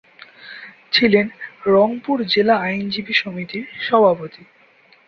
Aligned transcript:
ছিলেন 0.91 1.25
রংপুর 1.65 2.17
জেলা 2.25 2.55
আইনজীবী 2.59 3.13
সমিতির 3.13 3.65
সভাপতি। 3.81 4.43